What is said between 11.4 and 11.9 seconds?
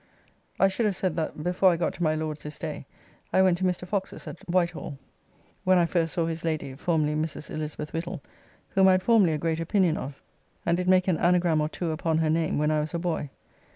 or